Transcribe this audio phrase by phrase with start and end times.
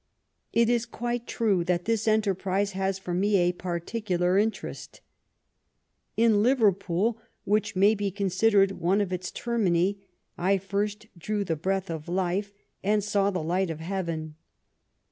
[0.51, 5.01] It is quite true that this enterprise has for me a particular interest.
[6.17, 9.99] In Liverpool, which may be considered one of its ter mini,
[10.39, 12.51] I first drew the breath of life
[12.83, 14.33] and saw the light of heaven.